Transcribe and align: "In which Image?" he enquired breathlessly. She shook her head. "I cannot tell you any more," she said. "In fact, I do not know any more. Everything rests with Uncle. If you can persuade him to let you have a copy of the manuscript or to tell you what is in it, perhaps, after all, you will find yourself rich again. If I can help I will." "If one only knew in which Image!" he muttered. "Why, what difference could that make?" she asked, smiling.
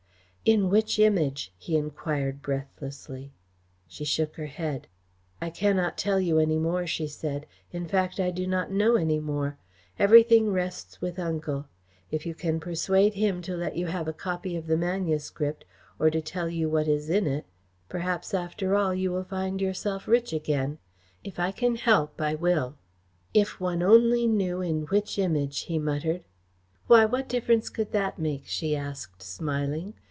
"In 0.43 0.71
which 0.71 0.97
Image?" 0.97 1.53
he 1.55 1.77
enquired 1.77 2.41
breathlessly. 2.41 3.31
She 3.87 4.03
shook 4.03 4.37
her 4.37 4.47
head. 4.47 4.87
"I 5.39 5.51
cannot 5.51 5.99
tell 5.99 6.19
you 6.19 6.39
any 6.39 6.57
more," 6.57 6.87
she 6.87 7.05
said. 7.07 7.45
"In 7.71 7.87
fact, 7.87 8.19
I 8.19 8.31
do 8.31 8.47
not 8.47 8.71
know 8.71 8.95
any 8.95 9.19
more. 9.19 9.59
Everything 9.99 10.51
rests 10.51 10.99
with 10.99 11.19
Uncle. 11.19 11.67
If 12.09 12.25
you 12.25 12.33
can 12.33 12.59
persuade 12.59 13.13
him 13.13 13.43
to 13.43 13.55
let 13.55 13.77
you 13.77 13.85
have 13.85 14.07
a 14.07 14.13
copy 14.13 14.57
of 14.57 14.65
the 14.65 14.75
manuscript 14.75 15.63
or 15.99 16.09
to 16.09 16.21
tell 16.23 16.49
you 16.49 16.67
what 16.67 16.87
is 16.87 17.07
in 17.07 17.27
it, 17.27 17.45
perhaps, 17.87 18.33
after 18.33 18.75
all, 18.75 18.95
you 18.95 19.11
will 19.11 19.23
find 19.23 19.61
yourself 19.61 20.07
rich 20.07 20.33
again. 20.33 20.79
If 21.23 21.39
I 21.39 21.51
can 21.51 21.75
help 21.75 22.19
I 22.19 22.33
will." 22.33 22.77
"If 23.31 23.61
one 23.61 23.83
only 23.83 24.25
knew 24.25 24.59
in 24.59 24.81
which 24.87 25.19
Image!" 25.19 25.61
he 25.69 25.77
muttered. 25.77 26.23
"Why, 26.87 27.05
what 27.05 27.29
difference 27.29 27.69
could 27.69 27.91
that 27.91 28.17
make?" 28.17 28.45
she 28.47 28.75
asked, 28.75 29.21
smiling. 29.21 29.93